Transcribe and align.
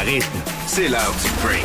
rythme, 0.00 0.38
c'est 0.66 0.88
l'heure 0.88 1.14
du 1.22 1.30
break. 1.42 1.64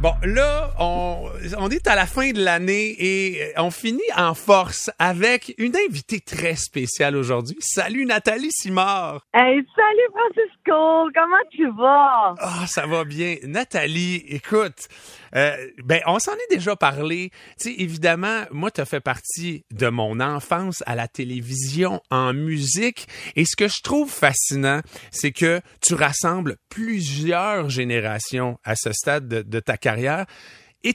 Bon, 0.00 0.14
là, 0.22 0.70
on, 0.78 1.28
on 1.58 1.68
est 1.68 1.86
à 1.86 1.94
la 1.94 2.06
fin 2.06 2.30
de 2.30 2.42
l'année 2.42 2.96
et 2.98 3.52
on 3.58 3.70
finit 3.70 4.00
en 4.16 4.32
force 4.32 4.90
avec 4.98 5.54
une 5.58 5.74
invitée 5.76 6.20
très 6.20 6.56
spéciale 6.56 7.16
aujourd'hui. 7.16 7.58
Salut 7.60 8.06
Nathalie 8.06 8.50
Simard. 8.50 9.20
Hey, 9.34 9.62
salut 9.76 10.08
Francisco, 10.10 11.10
comment 11.14 11.44
tu 11.50 11.68
vas? 11.76 12.34
Ah, 12.38 12.66
ça 12.66 12.86
va 12.86 13.04
bien. 13.04 13.36
Nathalie, 13.44 14.24
écoute, 14.28 14.88
euh, 15.36 15.56
ben, 15.84 16.00
on 16.06 16.18
s'en 16.18 16.32
est 16.32 16.54
déjà 16.54 16.76
parlé. 16.76 17.30
Tu 17.58 17.70
évidemment, 17.80 18.44
moi, 18.50 18.70
tu 18.70 18.80
as 18.80 18.84
fait 18.84 19.00
partie 19.00 19.64
de 19.70 19.88
mon 19.88 20.20
enfance 20.20 20.82
à 20.86 20.94
la 20.94 21.08
télévision, 21.08 22.00
en 22.10 22.32
musique. 22.32 23.06
Et 23.36 23.44
ce 23.44 23.56
que 23.56 23.68
je 23.68 23.82
trouve 23.82 24.10
fascinant, 24.10 24.80
c'est 25.10 25.32
que 25.32 25.60
tu 25.80 25.94
rassembles 25.94 26.56
plusieurs 26.68 27.70
générations 27.70 28.58
à 28.64 28.74
ce 28.76 28.92
stade 28.92 29.28
de, 29.28 29.42
de 29.42 29.60
ta 29.60 29.76
carrière 29.76 30.26
et 30.84 30.92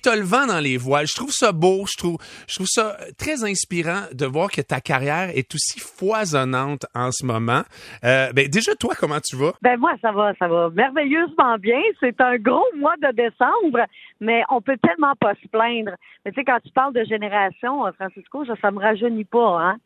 dans 0.48 0.60
les 0.60 0.78
voiles. 0.78 1.08
Je 1.08 1.16
trouve 1.16 1.32
ça 1.32 1.52
beau, 1.52 1.86
je 1.88 1.98
trouve, 1.98 2.18
je 2.48 2.56
trouve 2.56 2.68
ça 2.68 2.98
très 3.18 3.44
inspirant 3.44 4.02
de 4.14 4.26
voir 4.26 4.50
que 4.52 4.62
ta 4.62 4.82
carrière 4.82 5.30
est 5.36 5.54
aussi 5.54 5.80
foisonnante 5.80 6.86
en 6.94 7.12
ce 7.12 7.26
moment. 7.26 7.64
Euh, 8.04 8.32
ben 8.34 8.48
déjà 8.48 8.76
toi, 8.76 8.94
comment 8.98 9.20
tu 9.24 9.36
vas? 9.36 9.54
Ben 9.62 9.78
moi 9.78 9.94
ça 10.02 10.12
va, 10.12 10.34
ça 10.40 10.48
va 10.48 10.70
merveilleusement 10.70 11.58
bien. 11.58 11.80
C'est 12.00 12.20
un 12.22 12.38
gros 12.38 12.66
mois 12.78 12.96
de 12.98 13.12
décembre, 13.16 13.86
mais 14.20 14.44
on 14.50 14.62
peut 14.62 14.78
tellement 14.82 15.16
pas 15.20 15.34
se 15.42 15.48
plaindre. 15.48 15.92
Mais 16.26 16.32
tu 16.32 16.40
sais 16.40 16.46
quand 16.46 16.60
tu 16.64 16.72
parles 16.72 16.94
de 16.94 17.04
génération, 17.04 17.84
Francisco, 17.94 18.46
ça, 18.46 18.54
ça 18.62 18.72
me 18.72 18.80
rajeunit 18.80 19.26
pas, 19.26 19.60
hein. 19.62 19.78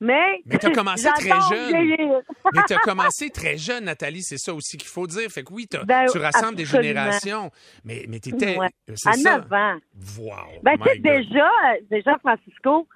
Mais, 0.00 0.42
mais 0.44 0.58
tu 0.58 0.66
as 0.66 0.70
commencé 0.70 1.08
très 1.08 1.40
jeune. 1.48 2.22
mais 2.54 2.60
tu 2.66 2.74
as 2.74 2.78
commencé 2.78 3.30
très 3.30 3.56
jeune, 3.56 3.84
Nathalie, 3.84 4.22
c'est 4.22 4.36
ça 4.36 4.52
aussi 4.52 4.76
qu'il 4.76 4.88
faut 4.88 5.06
dire. 5.06 5.30
Fait 5.30 5.42
que 5.42 5.52
oui, 5.52 5.66
ben, 5.86 6.06
tu 6.12 6.18
rassembles 6.18 6.56
des 6.56 6.66
générations. 6.66 7.50
Mais, 7.84 8.04
mais 8.08 8.20
tu 8.20 8.30
étais. 8.30 8.58
Ouais. 8.58 8.68
À 9.06 9.16
9 9.16 9.52
ans. 9.52 9.76
Wow. 10.18 10.60
Ben, 10.62 10.76
tu 10.78 10.88
sais, 10.88 10.98
déjà, 10.98 11.50
déjà, 11.90 12.18
Francisco, 12.18 12.86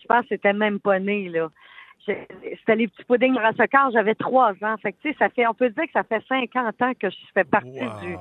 je 0.00 0.06
pense 0.06 0.22
que 0.22 0.28
c'était 0.30 0.52
même 0.52 0.78
pas 0.78 0.98
né, 0.98 1.28
là. 1.28 1.48
C'était 2.04 2.74
les 2.74 2.88
petits 2.88 3.04
puddings 3.04 3.38
Rassocard, 3.38 3.92
j'avais 3.92 4.16
trois 4.16 4.52
ans. 4.62 4.76
Fait 4.82 4.92
que, 4.92 4.98
tu 5.02 5.10
sais, 5.10 5.16
ça 5.18 5.28
fait, 5.30 5.46
on 5.46 5.54
peut 5.54 5.70
dire 5.70 5.84
que 5.84 5.92
ça 5.92 6.02
fait 6.02 6.22
50 6.28 6.82
ans 6.82 6.92
que 7.00 7.08
je 7.08 7.16
fais 7.32 7.44
partie 7.44 7.70
du 7.70 8.16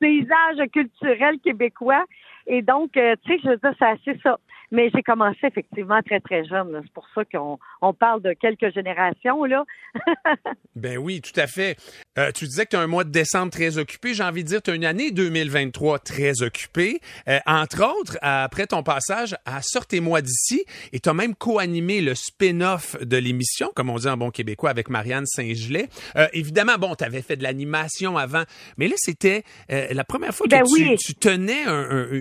paysage 0.00 0.66
culturel 0.72 1.38
québécois. 1.44 2.04
Et 2.48 2.62
donc, 2.62 2.96
euh, 2.96 3.14
tu 3.24 3.34
sais, 3.34 3.40
je 3.44 3.48
veux 3.50 3.56
dire, 3.56 3.96
c'est 4.04 4.20
ça. 4.22 4.38
Mais 4.70 4.90
j'ai 4.94 5.02
commencé 5.02 5.38
effectivement 5.44 6.00
très, 6.02 6.20
très 6.20 6.44
jeune. 6.44 6.78
C'est 6.82 6.92
pour 6.92 7.06
ça 7.14 7.24
qu'on 7.24 7.58
on 7.80 7.94
parle 7.94 8.20
de 8.20 8.34
quelques 8.34 8.72
générations, 8.74 9.44
là. 9.44 9.64
ben 10.76 10.98
oui, 10.98 11.22
tout 11.22 11.38
à 11.40 11.46
fait. 11.46 11.76
Euh, 12.18 12.30
tu 12.32 12.44
disais 12.44 12.64
que 12.64 12.70
tu 12.70 12.76
as 12.76 12.80
un 12.80 12.86
mois 12.86 13.04
de 13.04 13.10
décembre 13.10 13.50
très 13.50 13.78
occupé. 13.78 14.12
J'ai 14.12 14.22
envie 14.22 14.44
de 14.44 14.48
dire, 14.48 14.60
tu 14.60 14.70
as 14.70 14.74
une 14.74 14.84
année 14.84 15.10
2023 15.10 16.00
très 16.00 16.42
occupée. 16.42 17.00
Euh, 17.28 17.38
entre 17.46 17.82
autres, 17.82 18.18
après 18.20 18.66
ton 18.66 18.82
passage 18.82 19.36
à 19.46 19.62
Sortez-moi 19.62 20.20
d'ici, 20.20 20.64
et 20.92 21.00
tu 21.00 21.08
as 21.08 21.14
même 21.14 21.34
co-animé 21.34 22.02
le 22.02 22.14
spin-off 22.14 22.96
de 23.00 23.16
l'émission, 23.16 23.70
comme 23.74 23.88
on 23.88 23.96
dit 23.96 24.08
en 24.08 24.18
bon 24.18 24.30
québécois, 24.30 24.68
avec 24.68 24.90
Marianne 24.90 25.26
Saint-Gelais. 25.26 25.88
Euh, 26.16 26.26
évidemment, 26.34 26.76
bon, 26.78 26.94
tu 26.94 27.04
avais 27.04 27.22
fait 27.22 27.36
de 27.36 27.42
l'animation 27.42 28.18
avant, 28.18 28.42
mais 28.76 28.88
là, 28.88 28.94
c'était 28.98 29.44
la 29.68 30.04
première 30.04 30.34
fois 30.34 30.46
que 30.46 30.50
ben 30.50 30.64
tu, 30.64 30.96
tu, 30.96 31.14
tenais 31.14 31.64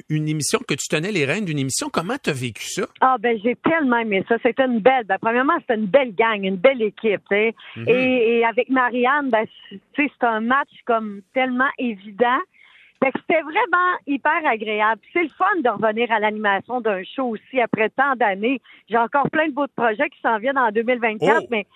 une 0.09 0.16
émission, 0.25 0.59
que 0.65 0.73
tu 0.73 0.87
tenais 0.87 1.11
les 1.11 1.25
rênes 1.25 1.43
d'une 1.45 1.59
émission. 1.59 1.89
Comment 1.91 2.15
tu 2.17 2.31
vécu 2.31 2.63
ça? 2.63 2.83
Ah, 3.01 3.17
ben, 3.19 3.37
j'ai 3.43 3.55
tellement 3.55 3.97
aimé 3.97 4.23
ça. 4.27 4.37
C'était 4.41 4.65
une 4.65 4.79
belle, 4.79 5.03
ben, 5.05 5.17
premièrement, 5.19 5.57
c'était 5.59 5.75
une 5.75 5.87
belle 5.87 6.15
gang, 6.15 6.43
une 6.43 6.55
belle 6.55 6.81
équipe, 6.81 7.21
tu 7.29 7.35
sais. 7.35 7.55
Mm-hmm. 7.75 7.89
et, 7.89 8.45
avec 8.45 8.69
Marianne, 8.69 9.29
ben, 9.29 9.45
tu 9.69 9.79
sais, 9.95 10.11
c'est 10.17 10.25
un 10.25 10.39
match 10.39 10.69
comme 10.85 11.21
tellement 11.33 11.69
évident. 11.77 12.39
Que 12.99 13.09
c'était 13.19 13.41
vraiment 13.41 13.93
hyper 14.07 14.43
agréable. 14.43 14.99
C'est 15.13 15.21
le 15.21 15.29
fun 15.29 15.45
de 15.63 15.69
revenir 15.69 16.11
à 16.11 16.19
l'animation 16.19 16.81
d'un 16.81 17.03
show 17.03 17.25
aussi 17.25 17.61
après 17.61 17.89
tant 17.89 18.15
d'années. 18.15 18.59
J'ai 18.89 18.97
encore 18.97 19.29
plein 19.29 19.47
de 19.47 19.53
beaux 19.53 19.67
projets 19.75 20.09
qui 20.09 20.19
s'en 20.19 20.39
viennent 20.39 20.57
en 20.57 20.71
2024, 20.71 21.45
mais 21.51 21.67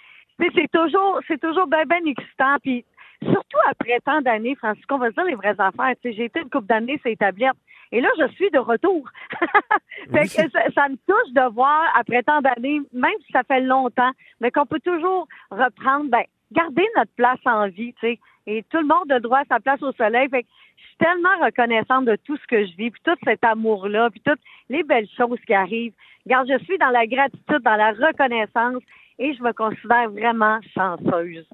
c'est 0.55 0.71
toujours, 0.71 1.19
c'est 1.27 1.39
toujours 1.39 1.67
bien, 1.67 1.83
bien 1.85 2.03
excitant. 2.05 2.55
Puis 2.63 2.83
surtout 3.23 3.59
après 3.69 3.99
tant 4.03 4.21
d'années, 4.21 4.55
Francisco, 4.55 4.95
on 4.95 4.97
va 4.97 5.09
se 5.09 5.13
dire 5.13 5.25
les 5.25 5.35
vraies 5.35 5.55
affaires. 5.59 5.93
Tu 6.01 6.09
sais, 6.09 6.13
j'ai 6.13 6.25
été 6.25 6.39
une 6.39 6.49
couple 6.49 6.67
d'années 6.67 6.97
sur 7.01 7.11
établir 7.11 7.51
et 7.91 7.99
là, 7.99 8.09
je 8.17 8.27
suis 8.33 8.49
de 8.51 8.59
retour. 8.59 9.09
fait 10.11 10.23
que 10.23 10.49
ça, 10.73 10.89
me 10.89 10.95
touche 10.95 11.33
de 11.33 11.53
voir, 11.53 11.83
après 11.95 12.23
tant 12.23 12.41
d'années, 12.41 12.81
même 12.93 13.11
si 13.25 13.31
ça 13.31 13.43
fait 13.43 13.61
longtemps, 13.61 14.11
mais 14.39 14.51
qu'on 14.51 14.65
peut 14.65 14.79
toujours 14.79 15.27
reprendre, 15.49 16.09
ben, 16.09 16.23
garder 16.51 16.87
notre 16.95 17.11
place 17.15 17.39
en 17.45 17.67
vie, 17.67 17.93
tu 17.99 18.07
sais. 18.07 18.19
Et 18.47 18.63
tout 18.69 18.79
le 18.79 18.87
monde 18.87 19.11
a 19.11 19.19
droit 19.19 19.39
à 19.39 19.45
sa 19.45 19.59
place 19.59 19.83
au 19.83 19.91
soleil. 19.93 20.29
Fait 20.29 20.43
que 20.43 20.49
je 20.77 20.83
suis 20.83 20.97
tellement 20.97 21.45
reconnaissante 21.45 22.05
de 22.05 22.15
tout 22.15 22.37
ce 22.37 22.47
que 22.47 22.65
je 22.65 22.75
vis, 22.75 22.91
puis 22.91 23.01
tout 23.03 23.15
cet 23.23 23.43
amour-là, 23.43 24.09
puis 24.09 24.21
toutes 24.21 24.41
les 24.69 24.83
belles 24.83 25.09
choses 25.15 25.39
qui 25.45 25.53
arrivent. 25.53 25.93
Regarde, 26.25 26.47
je 26.49 26.63
suis 26.63 26.77
dans 26.77 26.89
la 26.89 27.05
gratitude, 27.05 27.61
dans 27.63 27.75
la 27.75 27.91
reconnaissance, 27.91 28.81
et 29.19 29.33
je 29.33 29.43
me 29.43 29.53
considère 29.53 30.09
vraiment 30.09 30.59
chanceuse. 30.73 31.45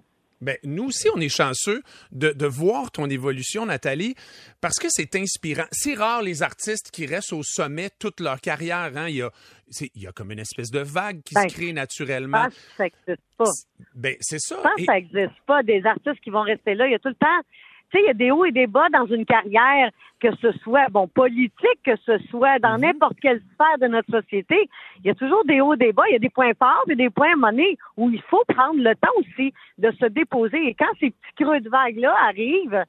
Ben, 0.41 0.57
nous 0.63 0.85
aussi, 0.85 1.07
on 1.15 1.19
est 1.19 1.29
chanceux 1.29 1.81
de, 2.11 2.31
de 2.31 2.45
voir 2.45 2.91
ton 2.91 3.09
évolution, 3.09 3.65
Nathalie, 3.65 4.15
parce 4.61 4.77
que 4.77 4.87
c'est 4.89 5.15
inspirant. 5.15 5.65
C'est 5.71 5.95
rare 5.95 6.21
les 6.21 6.43
artistes 6.43 6.91
qui 6.91 7.05
restent 7.05 7.33
au 7.33 7.43
sommet 7.43 7.89
toute 7.99 8.19
leur 8.19 8.39
carrière. 8.39 8.91
Hein? 8.95 9.07
Il, 9.09 9.15
y 9.15 9.21
a, 9.21 9.31
il 9.81 10.01
y 10.01 10.07
a 10.07 10.11
comme 10.11 10.31
une 10.31 10.39
espèce 10.39 10.69
de 10.69 10.79
vague 10.79 11.21
qui 11.23 11.33
se 11.33 11.41
ben, 11.41 11.47
crée 11.47 11.73
naturellement. 11.73 12.47
ça 12.77 12.83
n'existe 12.83 13.21
pas. 13.37 13.51
Ben, 13.95 14.15
c'est 14.19 14.39
ça. 14.39 14.61
Je 14.77 14.85
ça 14.85 14.93
n'existe 14.93 15.39
pas, 15.45 15.63
des 15.63 15.83
artistes 15.85 16.19
qui 16.21 16.29
vont 16.29 16.43
rester 16.43 16.75
là. 16.75 16.87
Il 16.87 16.91
y 16.91 16.95
a 16.95 16.99
tout 16.99 17.09
le 17.09 17.15
temps 17.15 17.41
tu 17.89 17.97
sais, 17.97 18.03
il 18.03 18.07
y 18.07 18.09
a 18.09 18.13
des 18.13 18.31
hauts 18.31 18.45
et 18.45 18.51
des 18.51 18.67
bas 18.67 18.89
dans 18.89 19.05
une 19.05 19.25
carrière, 19.25 19.91
que 20.19 20.35
ce 20.41 20.51
soit, 20.63 20.87
bon, 20.89 21.07
politique, 21.07 21.79
que 21.85 21.95
ce 22.05 22.17
soit 22.29 22.59
dans 22.59 22.75
mhm. 22.75 22.81
n'importe 22.81 23.19
quelle 23.21 23.41
sphère 23.53 23.77
de 23.79 23.87
notre 23.87 24.11
société. 24.11 24.69
Il 24.99 25.07
y 25.07 25.09
a 25.09 25.15
toujours 25.15 25.45
des 25.45 25.61
hauts 25.61 25.73
et 25.73 25.77
des 25.77 25.93
bas. 25.93 26.03
Il 26.09 26.13
y 26.13 26.15
a 26.15 26.19
des 26.19 26.29
points 26.29 26.53
forts 26.57 26.83
et 26.89 26.95
des 26.95 27.09
points 27.09 27.35
monnaie 27.35 27.77
où 27.95 28.09
il 28.09 28.21
faut 28.23 28.43
prendre 28.47 28.81
le 28.81 28.95
temps 28.95 29.13
aussi 29.19 29.53
de 29.77 29.91
se 29.91 30.05
déposer. 30.05 30.67
Et 30.67 30.73
quand 30.73 30.91
ces 30.99 31.11
petits 31.11 31.43
creux 31.43 31.61
de 31.61 31.69
vague-là 31.69 32.15
arrivent, 32.27 32.83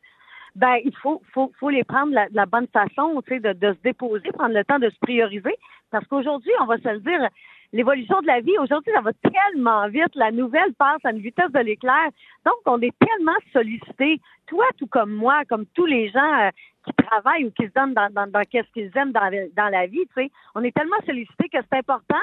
ben 0.56 0.76
il 0.84 0.94
faut, 0.96 1.22
faut, 1.32 1.52
faut 1.60 1.70
les 1.70 1.84
prendre 1.84 2.10
de 2.10 2.34
la, 2.34 2.46
bonne 2.46 2.66
façon, 2.68 3.22
tu 3.26 3.34
sais, 3.34 3.40
de, 3.40 3.52
de 3.52 3.74
se 3.74 3.82
déposer, 3.84 4.32
prendre 4.32 4.54
le 4.54 4.64
temps 4.64 4.78
de 4.80 4.90
se 4.90 4.98
prioriser. 5.00 5.54
Parce 5.90 6.06
qu'aujourd'hui, 6.06 6.52
on 6.60 6.66
va 6.66 6.78
se 6.78 6.88
le 6.88 6.98
dire, 7.00 7.28
l'évolution 7.72 8.20
de 8.20 8.26
la 8.26 8.40
vie, 8.40 8.56
aujourd'hui, 8.58 8.92
ça 8.94 9.00
va 9.00 9.12
tellement 9.12 9.88
vite. 9.88 10.14
La 10.14 10.30
nouvelle 10.30 10.72
passe 10.74 11.04
à 11.04 11.10
une 11.10 11.20
vitesse 11.20 11.50
de 11.52 11.60
l'éclair. 11.60 12.08
Donc, 12.44 12.56
on 12.66 12.80
est 12.80 12.94
tellement 12.98 13.36
sollicité, 13.52 14.20
toi 14.46 14.64
tout 14.78 14.86
comme 14.86 15.12
moi, 15.12 15.42
comme 15.48 15.66
tous 15.74 15.86
les 15.86 16.08
gens 16.10 16.40
euh, 16.40 16.50
qui 16.84 16.92
travaillent 17.04 17.44
ou 17.44 17.50
qui 17.50 17.66
se 17.66 17.72
donnent 17.74 17.94
dans, 17.94 18.10
dans, 18.10 18.30
dans 18.30 18.42
qu'est-ce 18.50 18.70
qu'ils 18.72 18.90
aiment 18.96 19.12
dans, 19.12 19.30
dans 19.56 19.68
la 19.68 19.86
vie, 19.86 20.06
tu 20.14 20.22
sais. 20.22 20.30
On 20.54 20.62
est 20.62 20.74
tellement 20.74 20.96
sollicité 21.06 21.48
que 21.48 21.58
c'est 21.70 21.78
important, 21.78 22.16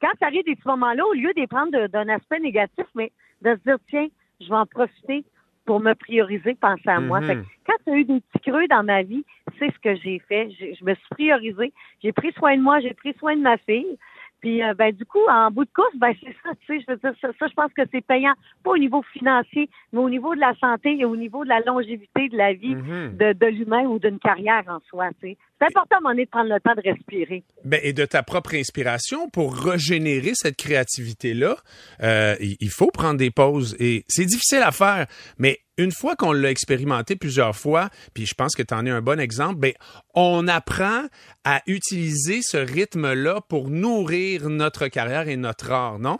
quand 0.00 0.10
ça 0.18 0.26
arrive 0.26 0.44
des 0.44 0.56
petits 0.56 0.68
moments-là, 0.68 1.06
au 1.06 1.14
lieu 1.14 1.32
de 1.34 1.46
prendre 1.46 1.86
d'un 1.86 2.08
aspect 2.08 2.40
négatif, 2.40 2.86
mais 2.94 3.12
de 3.42 3.54
se 3.54 3.62
dire, 3.62 3.78
tiens, 3.88 4.08
je 4.40 4.48
vais 4.48 4.56
en 4.56 4.66
profiter 4.66 5.24
pour 5.64 5.80
me 5.80 5.94
prioriser, 5.94 6.54
penser 6.56 6.88
à 6.88 6.98
moi. 6.98 7.20
Mm-hmm. 7.20 7.44
quand 7.66 7.76
tu 7.84 7.92
as 7.92 7.96
eu 7.96 8.04
des 8.04 8.20
petits 8.20 8.50
creux 8.50 8.66
dans 8.66 8.82
ma 8.82 9.02
vie, 9.02 9.24
c'est 9.58 9.72
ce 9.72 9.78
que 9.78 9.94
j'ai 9.94 10.18
fait. 10.28 10.50
Je 10.58 10.84
me 10.84 10.94
suis 10.94 11.08
priorisée. 11.10 11.72
J'ai 12.02 12.12
pris 12.12 12.32
soin 12.32 12.56
de 12.56 12.62
moi, 12.62 12.80
j'ai 12.80 12.94
pris 12.94 13.14
soin 13.18 13.36
de 13.36 13.42
ma 13.42 13.56
fille. 13.58 13.96
Puis, 14.42 14.62
euh, 14.62 14.74
ben, 14.74 14.92
du 14.92 15.06
coup, 15.06 15.24
en 15.30 15.50
bout 15.52 15.64
de 15.64 15.70
course, 15.72 15.96
ben, 15.96 16.12
c'est 16.20 16.34
ça, 16.42 16.50
tu 16.60 16.66
sais, 16.66 16.84
je 16.86 16.92
veux 16.92 16.98
dire, 16.98 17.14
ça, 17.20 17.46
je 17.46 17.54
pense 17.54 17.72
que 17.72 17.82
c'est 17.92 18.04
payant, 18.04 18.34
pas 18.64 18.72
au 18.72 18.78
niveau 18.78 19.00
financier, 19.12 19.70
mais 19.92 20.00
au 20.00 20.10
niveau 20.10 20.34
de 20.34 20.40
la 20.40 20.52
santé 20.56 20.98
et 20.98 21.04
au 21.04 21.16
niveau 21.16 21.44
de 21.44 21.48
la 21.48 21.60
longévité 21.60 22.28
de 22.28 22.36
la 22.36 22.52
vie 22.52 22.74
mm-hmm. 22.74 23.16
de, 23.16 23.32
de 23.34 23.46
l'humain 23.46 23.84
ou 23.84 24.00
d'une 24.00 24.18
carrière 24.18 24.64
en 24.66 24.80
soi, 24.88 25.10
tu 25.20 25.28
sais. 25.28 25.38
C'est 25.62 25.78
important 25.78 26.08
à 26.08 26.14
de 26.14 26.24
prendre 26.24 26.52
le 26.52 26.60
temps 26.60 26.74
de 26.74 26.82
respirer. 26.82 27.44
Ben, 27.64 27.80
et 27.82 27.92
de 27.92 28.04
ta 28.04 28.22
propre 28.22 28.54
inspiration 28.54 29.28
pour 29.28 29.56
régénérer 29.56 30.32
cette 30.34 30.56
créativité-là, 30.56 31.56
euh, 32.02 32.34
il 32.40 32.70
faut 32.70 32.90
prendre 32.90 33.16
des 33.16 33.30
pauses 33.30 33.76
et 33.78 34.04
c'est 34.08 34.24
difficile 34.24 34.62
à 34.62 34.72
faire, 34.72 35.06
mais 35.38 35.60
une 35.78 35.92
fois 35.92 36.16
qu'on 36.16 36.32
l'a 36.32 36.50
expérimenté 36.50 37.14
plusieurs 37.14 37.54
fois, 37.54 37.90
puis 38.12 38.26
je 38.26 38.34
pense 38.34 38.56
que 38.56 38.62
tu 38.62 38.74
en 38.74 38.84
es 38.86 38.90
un 38.90 39.02
bon 39.02 39.20
exemple, 39.20 39.60
ben, 39.60 39.72
on 40.14 40.48
apprend 40.48 41.04
à 41.44 41.62
utiliser 41.66 42.40
ce 42.42 42.56
rythme-là 42.56 43.40
pour 43.48 43.70
nourrir 43.70 44.48
notre 44.48 44.88
carrière 44.88 45.28
et 45.28 45.36
notre 45.36 45.70
art, 45.70 45.98
non? 45.98 46.18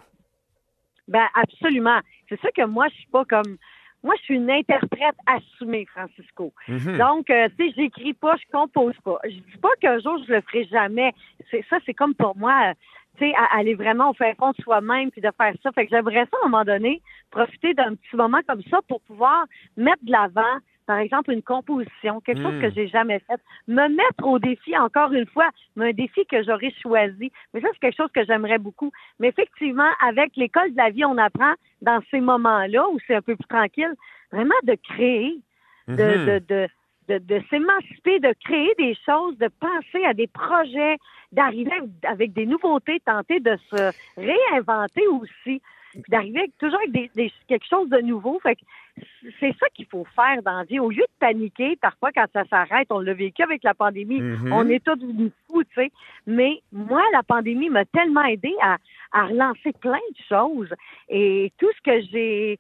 Ben 1.08 1.26
absolument. 1.34 1.98
C'est 2.28 2.40
ça 2.40 2.48
que 2.56 2.64
moi, 2.64 2.86
je 2.90 2.94
suis 2.94 3.10
pas 3.10 3.24
comme 3.24 3.58
moi, 4.02 4.14
je 4.18 4.24
suis 4.24 4.34
une 4.34 4.50
interprète 4.50 5.14
assumée, 5.26 5.86
Francisco. 5.86 6.52
Mhm. 6.68 6.98
Donc, 6.98 7.30
euh, 7.30 7.48
tu 7.56 7.68
sais, 7.68 7.74
j'écris 7.76 8.14
pas, 8.14 8.36
je 8.36 8.50
compose 8.52 8.96
pas. 9.04 9.18
Je 9.24 9.30
dis 9.30 9.58
pas 9.60 9.70
qu'un 9.80 9.98
jour 10.00 10.18
je 10.26 10.32
le 10.32 10.40
ferai 10.40 10.64
jamais. 10.64 11.12
C'est 11.50 11.64
ça, 11.70 11.78
c'est 11.86 11.94
comme 11.94 12.14
pour 12.14 12.36
moi, 12.36 12.72
tu 13.18 13.26
sais, 13.26 13.32
aller 13.52 13.74
vraiment 13.74 14.10
au 14.10 14.14
fin 14.14 14.32
fond 14.34 14.50
de 14.50 14.62
soi-même 14.62 15.10
puis 15.10 15.20
de 15.20 15.30
faire 15.36 15.54
ça. 15.62 15.70
Fait 15.72 15.86
que 15.86 15.90
j'aimerais 15.90 16.26
ça 16.30 16.36
à 16.42 16.46
un 16.46 16.48
moment 16.48 16.64
donné 16.64 17.00
profiter 17.30 17.74
d'un 17.74 17.94
petit 17.94 18.16
moment 18.16 18.40
comme 18.46 18.62
ça 18.70 18.80
pour 18.88 19.00
pouvoir 19.02 19.44
mettre 19.76 20.04
de 20.04 20.10
l'avant 20.10 20.58
par 20.86 20.98
exemple, 20.98 21.32
une 21.32 21.42
composition, 21.42 22.20
quelque 22.20 22.42
chose 22.42 22.60
que 22.60 22.66
hmm. 22.66 22.74
j'ai 22.74 22.88
jamais 22.88 23.18
fait. 23.20 23.40
Me 23.68 23.88
mettre 23.88 24.26
au 24.26 24.38
défi, 24.38 24.76
encore 24.76 25.12
une 25.12 25.26
fois, 25.26 25.48
mais 25.76 25.90
un 25.90 25.92
défi 25.92 26.24
que 26.26 26.42
j'aurais 26.42 26.72
choisi. 26.82 27.30
Mais 27.52 27.60
ça, 27.60 27.68
c'est 27.72 27.80
quelque 27.80 27.96
chose 27.96 28.12
que 28.12 28.24
j'aimerais 28.24 28.58
beaucoup. 28.58 28.90
Mais 29.18 29.28
effectivement, 29.28 29.90
avec 30.04 30.36
l'école 30.36 30.72
de 30.72 30.76
la 30.76 30.90
vie, 30.90 31.04
on 31.04 31.18
apprend 31.18 31.54
dans 31.80 32.00
ces 32.10 32.20
moments-là 32.20 32.88
où 32.88 32.98
c'est 33.06 33.14
un 33.14 33.22
peu 33.22 33.36
plus 33.36 33.48
tranquille, 33.48 33.94
vraiment 34.32 34.54
de 34.64 34.74
créer, 34.74 35.38
de, 35.88 35.94
Mhm. 35.94 36.26
de, 36.26 36.38
de, 36.48 36.68
de, 37.08 37.18
de 37.18 37.42
s'émanciper, 37.50 38.20
de 38.20 38.34
créer 38.44 38.72
des 38.78 38.96
choses, 39.04 39.36
de 39.38 39.48
penser 39.60 40.04
à 40.04 40.14
des 40.14 40.28
projets, 40.28 40.96
d'arriver 41.32 41.72
avec 42.04 42.32
des 42.32 42.46
nouveautés, 42.46 43.00
tenter 43.00 43.40
de 43.40 43.56
se 43.70 43.92
réinventer 44.16 45.06
aussi, 45.08 45.60
puis 46.00 46.10
d'arriver 46.10 46.40
avec- 46.40 46.58
toujours 46.58 46.78
avec 46.78 46.92
des, 46.92 47.10
des- 47.14 47.32
quelque 47.48 47.66
chose 47.66 47.88
de 47.88 47.98
nouveau. 48.00 48.38
Fait 48.40 48.56
que 48.56 48.62
c'est 49.40 49.54
ça 49.58 49.66
qu'il 49.74 49.86
faut 49.86 50.04
faire 50.14 50.42
dans 50.42 50.58
la 50.58 50.64
vie. 50.64 50.78
Au 50.80 50.90
lieu 50.90 51.02
de 51.02 51.18
paniquer, 51.18 51.76
parfois 51.76 52.10
quand 52.12 52.26
ça 52.32 52.44
s'arrête, 52.46 52.88
on 52.90 53.00
l'a 53.00 53.14
vécu 53.14 53.42
avec 53.42 53.62
la 53.62 53.74
pandémie, 53.74 54.20
Mhm. 54.20 54.52
on 54.52 54.68
est 54.68 54.84
tous 54.84 54.96
devenus 54.96 55.32
fous, 55.46 55.64
tu 55.64 55.74
sais. 55.74 55.90
Mais 56.26 56.60
moi, 56.72 57.02
la 57.12 57.22
pandémie 57.22 57.70
m'a 57.70 57.84
tellement 57.86 58.24
aidé 58.24 58.52
à, 58.62 58.76
à 59.12 59.26
relancer 59.26 59.72
plein 59.80 59.92
de 60.10 60.22
choses. 60.28 60.72
Et 61.08 61.52
tout 61.58 61.70
ce 61.76 61.80
que 61.82 62.00
j'ai 62.10 62.58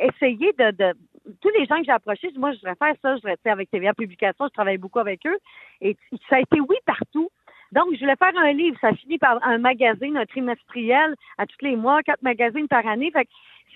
essayé 0.00 0.52
de, 0.58 0.70
de 0.72 0.94
tous 1.40 1.50
les 1.58 1.66
gens 1.66 1.76
que 1.78 1.84
j'ai 1.84 1.92
approchés, 1.92 2.30
moi, 2.36 2.52
je 2.52 2.56
voudrais 2.58 2.74
faire 2.76 2.94
ça, 3.02 3.10
je 3.16 3.20
voudrais, 3.20 3.36
tu 3.36 3.42
sais, 3.44 3.50
avec 3.50 3.70
TVA 3.70 3.92
Publications, 3.94 4.46
je 4.46 4.52
travaille 4.52 4.78
beaucoup 4.78 4.98
avec 4.98 5.24
eux. 5.26 5.38
Et 5.80 5.96
ça 6.28 6.36
a 6.36 6.40
été 6.40 6.60
oui 6.60 6.76
partout. 6.86 7.28
Donc, 7.72 7.94
je 7.94 8.00
voulais 8.00 8.16
faire 8.16 8.36
un 8.36 8.52
livre. 8.52 8.76
Ça 8.80 8.92
finit 8.94 9.18
par 9.18 9.38
un 9.46 9.58
magazine, 9.58 10.16
un 10.16 10.26
trimestriel 10.26 11.14
à 11.36 11.46
tous 11.46 11.62
les 11.64 11.76
mois, 11.76 12.02
quatre 12.02 12.22
magazines 12.22 12.68
par 12.68 12.86
année. 12.86 13.10
Fait 13.10 13.28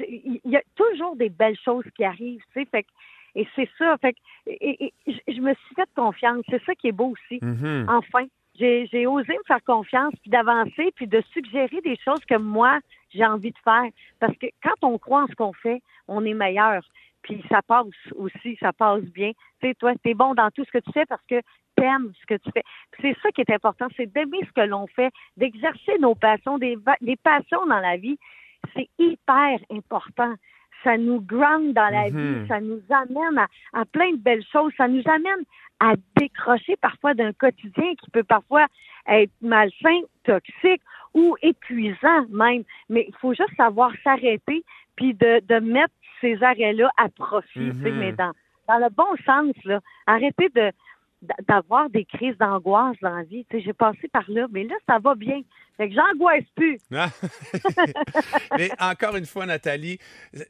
il 0.09 0.41
y 0.45 0.57
a 0.57 0.63
toujours 0.75 1.17
des 1.17 1.29
belles 1.29 1.59
choses 1.63 1.85
qui 1.95 2.05
arrivent, 2.05 2.43
tu 2.55 2.61
sais. 2.61 2.67
Fait 2.71 2.83
que, 2.85 2.89
et 3.35 3.47
c'est 3.55 3.69
ça. 3.79 3.97
Fait 3.99 4.15
que, 4.15 4.19
et, 4.47 4.85
et- 4.87 4.95
je- 5.29 5.41
me 5.41 5.53
suis 5.55 5.75
fait 5.75 5.89
confiance. 5.95 6.43
C'est 6.49 6.63
ça 6.65 6.75
qui 6.75 6.89
est 6.89 6.93
beau 6.93 7.13
aussi. 7.13 7.39
Mhm. 7.43 7.87
Enfin, 7.89 8.25
j'ai 8.55 9.07
osé 9.07 9.33
me 9.33 9.45
faire 9.47 9.63
confiance, 9.65 10.15
puis 10.23 10.31
d'avancer, 10.31 10.93
puis 10.95 11.07
de 11.07 11.23
suggérer 11.33 11.81
des 11.83 11.97
choses 12.05 12.25
que 12.27 12.37
moi, 12.37 12.79
j'ai 13.11 13.25
envie 13.25 13.51
de 13.51 13.59
faire. 13.65 13.85
Parce 14.21 14.37
que 14.39 14.47
quand 14.63 14.75
on 14.83 14.99
croit 14.99 15.25
en 15.25 15.27
ce 15.27 15.35
qu'on 15.35 15.53
fait, 15.53 15.83
on 16.09 16.25
est 16.25 16.35
meilleur. 16.35 16.83
Puis 17.23 17.43
ça 17.49 17.63
passe 17.63 17.87
aussi, 18.17 18.57
ça 18.61 18.73
passe 18.73 19.03
bien. 19.05 19.33
Tu 19.61 19.69
sais, 19.69 19.75
toi, 19.75 19.93
t'es 20.03 20.15
bon 20.15 20.35
dans 20.35 20.51
tout 20.51 20.65
ce 20.65 20.71
que 20.73 20.79
tu 20.79 20.93
fais 20.93 21.07
parce 21.07 21.25
que 21.29 21.41
t'aimes 21.77 22.13
ce 22.21 22.27
que 22.27 22.35
tu 22.35 22.51
fais. 22.53 22.65
C'est 23.01 23.17
ça 23.23 23.31
qui 23.31 23.41
est 23.41 23.51
important, 23.51 23.87
c'est 23.97 24.13
d'aimer 24.13 24.41
ce 24.47 24.53
que 24.53 24.67
l'on 24.67 24.87
fait, 24.89 25.11
d'exercer 25.37 25.99
nos 26.01 26.15
passions, 26.15 26.59
des, 26.59 26.77
passions 27.23 27.67
dans 27.67 27.81
la 27.81 27.97
vie. 27.97 28.19
C'est 28.75 28.89
hyper 28.99 29.59
important. 29.71 30.35
Ça 30.85 30.99
nous 30.99 31.21
ground 31.21 31.75
dans 31.75 31.89
la 31.89 32.11
Mhm. 32.11 32.43
vie, 32.43 32.49
ça 32.49 32.61
nous 32.61 32.83
amène 32.91 33.39
à, 33.39 33.47
à 33.73 33.85
plein 33.85 34.11
de 34.13 34.17
belles 34.17 34.45
choses, 34.53 34.73
ça 34.77 34.89
nous 34.89 35.03
amène 35.07 35.45
à 35.79 35.95
décrocher 36.17 36.77
parfois 36.77 37.15
d'un 37.15 37.33
quotidien 37.33 37.95
qui 38.03 38.11
peut 38.11 38.25
parfois 38.25 38.67
être 39.09 39.33
malsain, 39.41 40.01
toxique 40.25 40.83
ou 41.15 41.37
épuisant 41.43 42.27
même. 42.31 42.63
Mais 42.89 43.07
il 43.09 43.15
faut 43.17 43.35
juste 43.35 43.55
savoir 43.57 43.93
s'arrêter 44.05 44.65
puis 44.97 45.15
de, 45.15 45.41
de 45.47 45.59
mettre 45.61 45.95
ces 46.23 46.43
arrêts-là 46.43 46.91
à 46.97 47.11
profit, 47.11 47.59
Mhm. 47.61 47.99
mais 47.99 48.13
dans, 48.13 48.33
dans 48.69 48.79
le 48.79 48.89
bon 48.89 49.15
sens, 49.27 49.55
là. 49.65 49.81
Arrêter 50.07 50.49
de 50.49 50.71
d'a- 51.21 51.35
d'avoir 51.47 51.91
des 51.91 52.05
crises 52.07 52.37
d'angoisse 52.39 52.97
dans 53.03 53.15
la 53.15 53.23
vie. 53.25 53.45
J'ai 53.53 53.73
passé 53.75 54.09
par 54.09 54.25
là, 54.29 54.47
mais 54.51 54.65
là, 54.65 54.75
ça 54.89 54.99
va 54.99 55.15
bien. 55.15 55.43
Fait 55.77 55.89
que 55.89 55.95
j'angoisse 55.95 56.45
plus. 56.55 56.79
Mais 58.59 58.71
encore 58.79 59.17
une 59.17 59.27
fois, 59.27 59.47
Nathalie, 59.47 59.99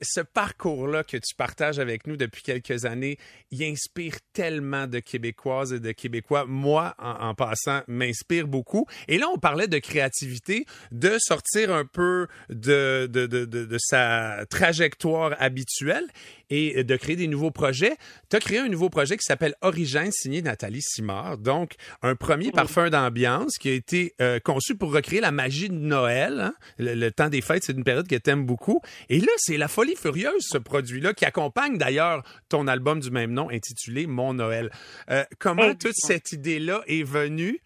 ce 0.00 0.20
parcours-là 0.20 1.04
que 1.04 1.16
tu 1.16 1.34
partages 1.36 1.78
avec 1.78 2.06
nous 2.06 2.16
depuis 2.16 2.42
quelques 2.42 2.84
années, 2.84 3.18
il 3.50 3.62
inspire 3.64 4.14
tellement 4.32 4.86
de 4.86 4.98
Québécoises 4.98 5.72
et 5.72 5.80
de 5.80 5.92
Québécois. 5.92 6.44
Moi, 6.46 6.94
en, 6.98 7.28
en 7.28 7.34
passant, 7.34 7.82
m'inspire 7.86 8.46
beaucoup. 8.46 8.86
Et 9.08 9.18
là, 9.18 9.26
on 9.32 9.38
parlait 9.38 9.68
de 9.68 9.78
créativité, 9.78 10.66
de 10.90 11.16
sortir 11.18 11.72
un 11.72 11.84
peu 11.84 12.26
de, 12.48 13.06
de, 13.06 13.26
de, 13.26 13.44
de, 13.44 13.64
de 13.64 13.78
sa 13.78 14.44
trajectoire 14.50 15.34
habituelle 15.38 16.06
et 16.50 16.84
de 16.84 16.96
créer 16.96 17.16
des 17.16 17.28
nouveaux 17.28 17.50
projets. 17.50 17.96
Tu 18.28 18.36
as 18.36 18.40
créé 18.40 18.58
un 18.58 18.68
nouveau 18.68 18.90
projet 18.90 19.16
qui 19.16 19.24
s'appelle 19.24 19.54
Origine, 19.62 20.12
signé 20.12 20.42
Nathalie 20.42 20.82
Simard. 20.82 21.38
Donc, 21.38 21.74
un 22.02 22.14
premier 22.14 22.52
parfum 22.52 22.90
d'ambiance 22.90 23.56
qui 23.58 23.70
a 23.70 23.72
été 23.72 24.14
euh, 24.20 24.38
conçu 24.38 24.74
pour 24.74 24.92
recréer 24.92 25.21
la 25.22 25.32
magie 25.32 25.70
de 25.70 25.74
Noël. 25.74 26.40
hein. 26.40 26.54
Le, 26.78 26.94
le 26.94 27.10
temps 27.10 27.30
des 27.30 27.40
fêtes, 27.40 27.64
c'est 27.64 27.72
une 27.72 27.84
période 27.84 28.06
que 28.06 28.16
tu 28.16 28.30
aimes 28.30 28.44
beaucoup. 28.44 28.82
Et 29.08 29.18
là, 29.18 29.32
c'est 29.36 29.56
la 29.56 29.68
folie 29.68 29.96
furieuse, 29.96 30.42
ce 30.46 30.58
produit-là, 30.58 31.14
qui 31.14 31.24
accompagne 31.24 31.78
d'ailleurs 31.78 32.22
ton 32.50 32.66
album 32.66 33.00
du 33.00 33.10
même 33.10 33.32
nom 33.32 33.48
intitulé 33.48 34.06
Mon 34.06 34.34
Noël. 34.34 34.70
Euh, 35.10 35.24
comment 35.38 35.74
toute 35.74 35.94
cette 35.94 36.32
idée-là 36.32 36.82
est 36.86 37.04
venue? 37.04 37.60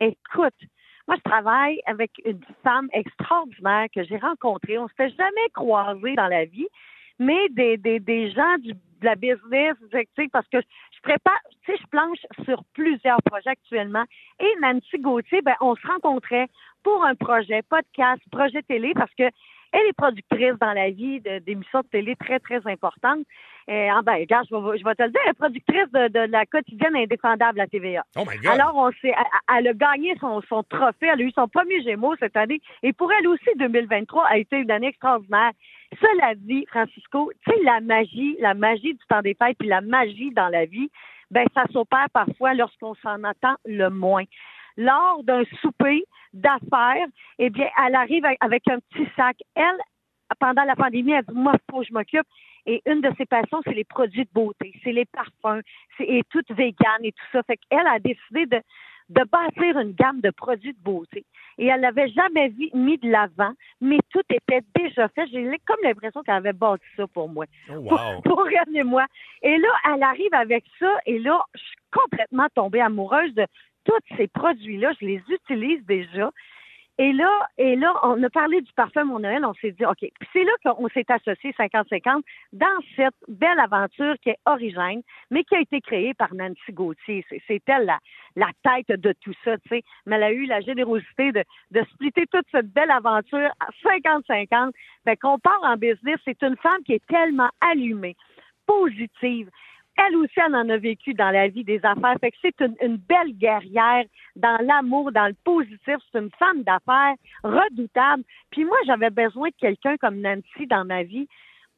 Écoute, 0.00 0.54
moi, 1.06 1.16
je 1.16 1.22
travaille 1.30 1.80
avec 1.86 2.10
une 2.24 2.40
femme 2.62 2.88
extraordinaire 2.92 3.86
que 3.94 4.02
j'ai 4.04 4.18
rencontrée. 4.18 4.78
On 4.78 4.88
s'était 4.88 5.10
jamais 5.10 5.48
croisés 5.54 6.14
dans 6.16 6.28
la 6.28 6.44
vie, 6.44 6.68
mais 7.18 7.48
des, 7.50 7.76
des, 7.76 7.98
des 7.98 8.30
gens 8.30 8.58
du, 8.58 8.72
de 8.72 9.04
la 9.04 9.14
business, 9.14 9.74
tu 9.92 9.98
sais, 10.16 10.28
parce 10.32 10.46
que 10.48 10.58
je 10.98 11.02
prépare, 11.02 11.40
tu 11.64 11.72
sais, 11.72 11.78
je 11.80 11.86
planche 11.88 12.18
sur 12.44 12.62
plusieurs 12.74 13.22
projets 13.24 13.50
actuellement. 13.50 14.04
Et 14.40 14.52
Nancy 14.60 14.98
Gauthier, 14.98 15.42
ben, 15.42 15.54
on 15.60 15.74
se 15.76 15.86
rencontrait 15.86 16.48
pour 16.82 17.04
un 17.04 17.14
projet, 17.14 17.62
podcast, 17.62 18.22
projet 18.30 18.62
télé, 18.62 18.92
parce 18.94 19.12
que 19.14 19.24
elle 19.72 19.86
est 19.88 19.92
productrice 19.96 20.54
dans 20.60 20.72
la 20.72 20.90
vie 20.90 21.20
de- 21.20 21.38
d'émissions 21.40 21.80
de 21.80 21.86
télé 21.88 22.16
très, 22.16 22.38
très 22.38 22.60
importantes. 22.66 23.24
Euh, 23.68 23.88
ah 23.92 24.00
ben, 24.02 24.14
regarde, 24.14 24.46
je 24.50 24.56
vais, 24.56 24.78
je 24.78 24.84
vais 24.84 24.94
te 24.94 25.02
le 25.02 25.10
dire, 25.10 25.20
elle 25.24 25.30
est 25.30 25.34
productrice 25.34 25.92
de, 25.92 26.08
de 26.08 26.32
la 26.32 26.46
quotidienne 26.46 26.96
indéfendable 26.96 27.60
à 27.60 27.66
TVA. 27.66 28.02
Oh 28.16 28.24
my 28.26 28.38
God! 28.38 28.46
Alors, 28.52 28.74
on 28.76 28.90
elle, 29.02 29.14
elle 29.58 29.68
a 29.68 29.72
gagné 29.74 30.16
son, 30.20 30.40
son 30.48 30.62
trophée. 30.62 31.08
Elle 31.12 31.20
a 31.20 31.24
eu 31.24 31.32
son 31.32 31.48
premier 31.48 31.82
Gémeaux 31.82 32.16
cette 32.18 32.36
année. 32.36 32.60
Et 32.82 32.94
pour 32.94 33.12
elle 33.12 33.28
aussi, 33.28 33.50
2023 33.56 34.24
a 34.26 34.38
été 34.38 34.56
une 34.56 34.70
année 34.70 34.88
extraordinaire. 34.88 35.50
Cela 36.00 36.34
dit, 36.36 36.64
Francisco, 36.68 37.30
tu 37.44 37.52
sais, 37.52 37.62
la 37.62 37.80
magie, 37.80 38.36
la 38.40 38.54
magie 38.54 38.94
du 38.94 39.06
temps 39.08 39.20
des 39.22 39.34
fêtes, 39.34 39.56
puis 39.58 39.68
la 39.68 39.80
magie 39.82 40.30
dans 40.32 40.48
la 40.48 40.64
vie, 40.64 40.90
ben, 41.30 41.46
ça 41.54 41.64
s'opère 41.70 42.08
parfois 42.12 42.54
lorsqu'on 42.54 42.94
s'en 42.96 43.22
attend 43.24 43.56
le 43.66 43.88
moins. 43.90 44.24
Lors 44.78 45.24
d'un 45.24 45.42
souper 45.60 46.04
d'affaires, 46.32 47.06
eh 47.38 47.50
bien, 47.50 47.68
elle 47.84 47.94
arrive 47.96 48.24
avec- 48.40 48.68
un 48.68 48.78
petit 48.78 49.08
sac. 49.16 49.36
Elle, 49.56 49.76
pendant 50.38 50.62
la 50.64 50.76
pandémie, 50.76 51.12
elle 51.12 51.24
dit, 51.24 51.34
moi, 51.34 51.54
faut 51.70 51.80
que 51.80 51.86
je 51.86 51.92
m'occupe. 51.92 52.26
Et 52.64 52.80
une 52.86 53.00
de 53.00 53.10
ses 53.18 53.26
passions, 53.26 53.60
c'est 53.64 53.74
les 53.74 53.84
produits 53.84 54.24
de 54.24 54.30
beauté, 54.32 54.72
c'est 54.84 54.92
les 54.92 55.06
parfums, 55.06 55.62
c'est 55.96 56.04
et 56.04 56.22
toute 56.30 56.50
végane 56.52 57.02
et 57.02 57.12
tout 57.12 57.24
ça. 57.32 57.42
Fait 57.42 57.58
qu'elle 57.68 57.86
a 57.86 57.98
décidé 57.98 58.46
de, 58.46 58.60
de 59.08 59.24
bâtir 59.24 59.78
une 59.78 59.92
gamme 59.92 60.20
de 60.20 60.30
produits 60.30 60.74
de 60.74 60.82
beauté. 60.82 61.24
Et 61.56 61.66
elle 61.66 61.80
l'avait 61.80 62.08
jamais 62.10 62.48
vu, 62.50 62.68
mis 62.74 62.98
de 62.98 63.10
l'avant, 63.10 63.52
mais 63.80 63.98
tout 64.10 64.22
était 64.30 64.60
déjà 64.76 65.08
fait. 65.08 65.26
J'ai 65.32 65.44
comme 65.66 65.78
l'impression 65.82 66.22
qu'elle 66.22 66.34
avait 66.34 66.52
bâti 66.52 66.84
ça 66.96 67.06
pour 67.06 67.28
moi 67.28 67.46
Oh, 67.70 67.74
wow! 67.78 68.20
pour 68.24 68.46
elle 68.48 68.76
et 68.76 68.84
moi. 68.84 69.06
Et 69.42 69.56
là, 69.56 69.68
elle 69.94 70.02
arrive 70.02 70.34
avec 70.34 70.64
ça, 70.78 70.92
et 71.06 71.18
là, 71.20 71.42
je 71.54 71.60
suis 71.60 71.76
complètement 71.90 72.48
tombée 72.54 72.82
amoureuse 72.82 73.32
de 73.34 73.46
tous 73.88 74.16
ces 74.16 74.28
produits-là. 74.28 74.92
Je 75.00 75.06
les 75.06 75.22
utilise 75.30 75.84
déjà. 75.86 76.30
Et 77.00 77.12
là, 77.12 77.30
et 77.58 77.76
là, 77.76 77.94
on 78.02 78.20
a 78.24 78.28
parlé 78.28 78.60
du 78.60 78.72
parfum 78.72 79.04
Mon 79.04 79.20
Noël, 79.20 79.44
on 79.44 79.54
s'est 79.54 79.70
dit, 79.70 79.84
OK. 79.86 79.98
Puis 80.00 80.28
c'est 80.32 80.42
là 80.42 80.50
qu'on 80.64 80.88
s'est 80.88 81.06
associé 81.08 81.52
50-50 81.52 82.22
dans 82.52 82.66
cette 82.96 83.14
belle 83.28 83.60
aventure 83.60 84.16
qui 84.20 84.30
est 84.30 84.38
origine, 84.46 85.02
mais 85.30 85.44
qui 85.44 85.54
a 85.54 85.60
été 85.60 85.80
créée 85.80 86.12
par 86.14 86.34
Nancy 86.34 86.72
Gauthier. 86.72 87.24
C'est, 87.46 87.62
elle 87.68 87.94
la, 88.34 88.50
tête 88.64 89.00
de 89.00 89.14
tout 89.20 89.32
ça, 89.44 89.56
tu 89.58 89.68
sais. 89.68 89.82
Mais 90.06 90.16
elle 90.16 90.22
a 90.24 90.32
eu 90.32 90.46
la 90.46 90.60
générosité 90.60 91.30
de, 91.30 91.44
de 91.70 91.84
splitter 91.94 92.26
toute 92.32 92.46
cette 92.50 92.72
belle 92.72 92.90
aventure 92.90 93.48
à 93.60 93.68
50-50. 93.84 94.72
Fait 95.04 95.16
qu'on 95.16 95.38
part 95.38 95.60
en 95.62 95.76
business. 95.76 96.18
C'est 96.24 96.42
une 96.42 96.56
femme 96.56 96.82
qui 96.84 96.94
est 96.94 97.06
tellement 97.06 97.50
allumée, 97.60 98.16
positive. 98.66 99.48
Elle 99.98 100.16
aussi, 100.16 100.34
elle 100.36 100.54
en 100.54 100.68
a 100.68 100.76
vécu 100.76 101.12
dans 101.12 101.30
la 101.30 101.48
vie 101.48 101.64
des 101.64 101.80
affaires. 101.84 102.16
Fait 102.20 102.30
que 102.30 102.36
c'est 102.40 102.60
une, 102.60 102.76
une 102.80 102.96
belle 102.96 103.32
guerrière 103.32 104.04
dans 104.36 104.58
l'amour, 104.64 105.10
dans 105.10 105.26
le 105.26 105.36
positif. 105.44 105.96
C'est 106.12 106.18
une 106.18 106.30
femme 106.38 106.62
d'affaires 106.62 107.14
redoutable. 107.42 108.22
Puis 108.50 108.64
moi, 108.64 108.76
j'avais 108.86 109.10
besoin 109.10 109.48
de 109.48 109.54
quelqu'un 109.58 109.96
comme 109.96 110.20
Nancy 110.20 110.66
dans 110.68 110.84
ma 110.84 111.02
vie 111.02 111.28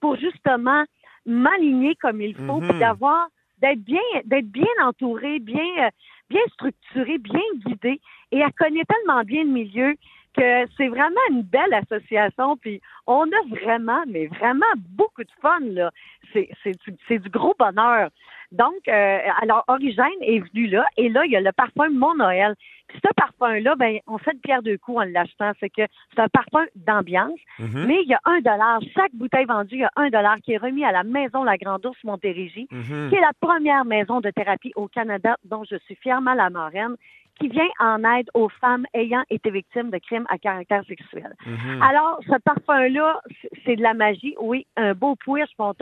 pour 0.00 0.16
justement 0.16 0.84
m'aligner 1.26 1.94
comme 1.96 2.20
il 2.20 2.34
faut, 2.34 2.60
puis 2.60 2.78
d'avoir, 2.78 3.28
d'être 3.58 3.80
bien, 3.80 4.00
d'être 4.24 4.50
bien 4.50 4.72
entourée, 4.82 5.38
bien, 5.38 5.64
euh, 5.78 5.90
bien 6.28 6.42
structurée, 6.52 7.18
bien 7.18 7.40
guidée. 7.66 8.00
Et 8.32 8.38
elle 8.38 8.52
connaît 8.52 8.84
tellement 8.84 9.22
bien 9.22 9.44
le 9.44 9.50
milieu 9.50 9.94
que 10.40 10.70
c'est 10.76 10.88
vraiment 10.88 11.24
une 11.30 11.42
belle 11.42 11.74
association. 11.74 12.56
Puis 12.56 12.80
on 13.06 13.24
a 13.24 13.42
vraiment, 13.60 14.02
mais 14.08 14.26
vraiment 14.26 14.72
beaucoup 14.98 15.22
de 15.24 15.30
fun 15.42 15.60
là. 15.62 15.90
C'est 16.32 16.48
c'est 16.62 16.76
du, 16.82 16.96
c'est 17.08 17.18
du 17.18 17.28
gros 17.28 17.54
bonheur. 17.58 18.08
Donc, 18.52 18.80
euh, 18.88 19.18
alors 19.42 19.62
Origine 19.68 20.20
est 20.22 20.40
venu 20.40 20.66
là, 20.66 20.84
et 20.96 21.08
là 21.08 21.24
il 21.24 21.30
y 21.32 21.36
a 21.36 21.40
le 21.40 21.52
parfum 21.52 21.88
Mon 21.90 22.14
Noël. 22.16 22.54
Puis 22.88 22.98
ce 23.04 23.14
parfum-là, 23.14 23.76
ben 23.76 23.98
on 24.08 24.18
fait 24.18 24.32
de 24.34 24.40
pierre 24.40 24.62
deux 24.64 24.76
coups 24.76 24.98
en 24.98 25.04
l'achetant. 25.04 25.52
C'est 25.60 25.70
que 25.70 25.82
c'est 26.12 26.20
un 26.20 26.28
parfum 26.28 26.64
d'ambiance, 26.74 27.38
Mhm. 27.60 27.84
mais 27.86 27.98
il 28.02 28.08
y 28.08 28.14
a 28.14 28.20
un 28.24 28.40
dollar. 28.40 28.80
Chaque 28.96 29.14
bouteille 29.14 29.44
vendue, 29.44 29.76
il 29.76 29.80
y 29.82 29.84
a 29.84 29.92
un 29.94 30.10
dollar 30.10 30.38
qui 30.42 30.54
est 30.54 30.56
remis 30.56 30.84
à 30.84 30.90
la 30.90 31.04
maison 31.04 31.44
La 31.44 31.56
Grande 31.56 31.86
Ourse 31.86 32.02
Montérégie 32.02 32.66
Mhm. 32.72 33.10
qui 33.10 33.14
est 33.14 33.20
la 33.20 33.30
première 33.40 33.84
maison 33.84 34.20
de 34.20 34.30
thérapie 34.30 34.72
au 34.74 34.88
Canada 34.88 35.36
dont 35.44 35.62
je 35.70 35.76
suis 35.84 35.94
fièrement 35.94 36.34
la 36.34 36.50
marraine, 36.50 36.96
qui 37.40 37.48
vient 37.48 37.68
en 37.78 38.04
aide 38.04 38.28
aux 38.34 38.48
femmes 38.60 38.84
ayant 38.94 39.24
été 39.30 39.50
victimes 39.50 39.90
de 39.90 39.98
crimes 39.98 40.26
à 40.28 40.38
caractère 40.38 40.84
sexuel. 40.86 41.34
Mhm. 41.46 41.82
Alors, 41.82 42.20
ce 42.26 42.38
parfum-là, 42.38 43.20
c'est 43.64 43.76
de 43.76 43.82
la 43.82 43.94
magie. 43.94 44.34
Oui, 44.38 44.66
un 44.76 44.94
beau 44.94 45.16
push, 45.16 45.48
on, 45.58 45.74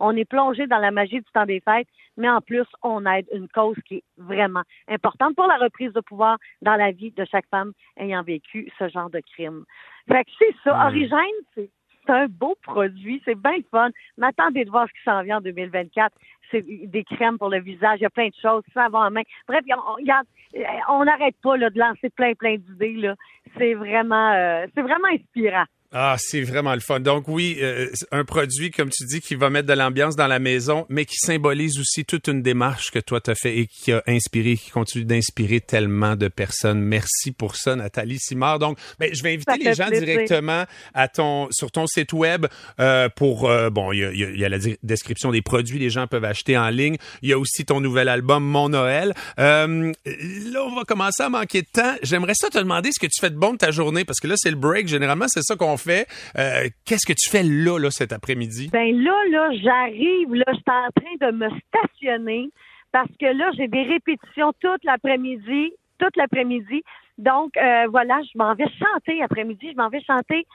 on 0.00 0.16
est 0.16 0.24
plongé 0.24 0.66
dans 0.66 0.78
la 0.78 0.90
magie 0.90 1.20
du 1.20 1.30
temps 1.34 1.44
des 1.44 1.60
fêtes, 1.60 1.88
mais 2.16 2.28
en 2.28 2.40
plus, 2.40 2.66
on 2.82 3.04
aide 3.06 3.26
une 3.32 3.48
cause 3.48 3.76
qui 3.86 3.96
est 3.96 4.04
vraiment 4.16 4.62
importante 4.88 5.36
pour 5.36 5.46
la 5.46 5.58
reprise 5.58 5.92
de 5.92 6.00
pouvoir 6.00 6.38
dans 6.62 6.76
la 6.76 6.92
vie 6.92 7.10
de 7.10 7.24
chaque 7.30 7.48
femme 7.50 7.72
ayant 7.98 8.22
vécu 8.22 8.70
ce 8.78 8.88
genre 8.88 9.10
de 9.10 9.20
crime. 9.20 9.64
Fait 10.08 10.24
que 10.24 10.30
c'est 10.38 10.54
ça. 10.64 10.86
Origène, 10.86 11.18
c'est 11.54 11.70
c'est 12.04 12.12
un 12.12 12.26
beau 12.26 12.56
produit, 12.62 13.22
c'est 13.24 13.38
bien 13.38 13.56
fun. 13.70 13.90
M'attendez 14.18 14.64
de 14.64 14.70
voir 14.70 14.86
ce 14.88 14.92
qui 14.92 15.04
s'en 15.04 15.22
vient 15.22 15.38
en 15.38 15.40
2024. 15.40 16.14
C'est 16.50 16.62
des 16.62 17.04
crèmes 17.04 17.38
pour 17.38 17.48
le 17.48 17.60
visage, 17.60 17.98
il 18.00 18.02
y 18.02 18.06
a 18.06 18.10
plein 18.10 18.28
de 18.28 18.34
choses, 18.40 18.62
va 18.74 18.88
en 18.92 19.10
main. 19.10 19.22
Bref, 19.48 19.64
euh, 19.70 20.62
on 20.90 21.04
n'arrête 21.04 21.36
pas 21.42 21.56
là, 21.56 21.70
de 21.70 21.78
lancer 21.78 22.10
plein, 22.10 22.34
plein 22.34 22.56
d'idées. 22.56 23.10
C'est 23.56 23.74
vraiment, 23.74 24.32
euh, 24.32 24.66
c'est 24.74 24.82
vraiment 24.82 25.08
inspirant. 25.12 25.64
Ah, 25.94 26.16
c'est 26.18 26.40
vraiment 26.40 26.72
le 26.72 26.80
fun. 26.80 27.00
Donc 27.00 27.28
oui, 27.28 27.58
euh, 27.60 27.88
un 28.12 28.24
produit, 28.24 28.70
comme 28.70 28.88
tu 28.88 29.04
dis, 29.04 29.20
qui 29.20 29.34
va 29.34 29.50
mettre 29.50 29.68
de 29.68 29.74
l'ambiance 29.74 30.16
dans 30.16 30.26
la 30.26 30.38
maison, 30.38 30.86
mais 30.88 31.04
qui 31.04 31.16
symbolise 31.16 31.78
aussi 31.78 32.06
toute 32.06 32.28
une 32.28 32.40
démarche 32.40 32.90
que 32.90 32.98
toi 32.98 33.20
t'as 33.20 33.34
fait 33.34 33.58
et 33.58 33.66
qui 33.66 33.92
a 33.92 34.02
inspiré, 34.06 34.56
qui 34.56 34.70
continue 34.70 35.04
d'inspirer 35.04 35.60
tellement 35.60 36.16
de 36.16 36.28
personnes. 36.28 36.80
Merci 36.80 37.32
pour 37.32 37.56
ça, 37.56 37.76
Nathalie 37.76 38.18
Simard. 38.18 38.58
Donc, 38.58 38.78
ben, 38.98 39.14
je 39.14 39.22
vais 39.22 39.34
inviter 39.34 39.58
les 39.58 39.74
gens 39.74 39.88
plaisir. 39.88 40.06
directement 40.06 40.64
à 40.94 41.08
ton 41.08 41.48
sur 41.50 41.70
ton 41.70 41.86
site 41.86 42.14
web 42.14 42.46
euh, 42.80 43.10
pour 43.10 43.50
euh, 43.50 43.68
bon, 43.68 43.92
il 43.92 43.98
y 43.98 44.04
a, 44.04 44.12
y 44.14 44.24
a- 44.24 44.30
il 44.30 44.38
y 44.40 44.44
a 44.46 44.48
la 44.48 44.58
description 44.82 45.30
des 45.30 45.42
produits, 45.42 45.78
les 45.78 45.90
gens 45.90 46.06
peuvent 46.06 46.24
acheter 46.24 46.56
en 46.56 46.70
ligne. 46.70 46.96
Il 47.20 47.28
y 47.28 47.34
a 47.34 47.38
aussi 47.38 47.66
ton 47.66 47.80
nouvel 47.82 48.08
album 48.08 48.42
Mon 48.44 48.70
Noël. 48.70 49.12
Euh, 49.38 49.92
là, 50.06 50.64
on 50.64 50.74
va 50.74 50.84
commencer 50.84 51.22
à 51.22 51.28
manquer 51.28 51.60
de 51.60 51.68
temps. 51.70 51.96
J'aimerais 52.02 52.32
ça 52.34 52.48
te 52.48 52.56
demander 52.56 52.90
ce 52.92 52.98
que 52.98 53.06
tu 53.12 53.20
fais 53.20 53.28
de 53.30 53.36
bon 53.36 53.52
de 53.52 53.58
ta 53.58 53.70
journée 53.70 54.06
parce 54.06 54.20
que 54.20 54.26
là, 54.26 54.36
c'est 54.38 54.50
le 54.50 54.56
break. 54.56 54.88
Généralement, 54.88 55.26
c'est 55.28 55.42
ça 55.42 55.54
qu'on 55.54 55.76
fait. 55.82 56.06
Euh, 56.38 56.68
Qu'est-ce 56.86 57.06
que 57.06 57.12
tu 57.12 57.30
fais 57.30 57.42
là, 57.42 57.78
là, 57.78 57.90
cet 57.90 58.12
après-midi? 58.12 58.70
Ben 58.72 58.94
là, 59.02 59.16
là, 59.30 59.50
j'arrive, 59.62 60.34
là, 60.34 60.44
je 60.48 60.54
suis 60.54 60.64
en 60.68 60.88
train 60.94 61.28
de 61.28 61.36
me 61.36 61.48
stationner 61.68 62.48
parce 62.92 63.10
que 63.20 63.26
là, 63.26 63.50
j'ai 63.56 63.68
des 63.68 63.82
répétitions 63.82 64.52
toute 64.60 64.84
l'après-midi, 64.84 65.72
toute 65.98 66.16
l'après-midi. 66.16 66.82
Donc, 67.18 67.56
euh, 67.56 67.86
voilà, 67.90 68.20
je 68.22 68.38
m'en 68.38 68.54
vais 68.54 68.68
chanter 68.78 69.22
après-midi, 69.22 69.70
je 69.72 69.76
m'en 69.76 69.88
vais 69.88 70.02
chanter 70.02 70.46